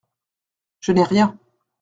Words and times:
Je 0.79 0.93
n’ai 0.93 1.03
rien. 1.03 1.37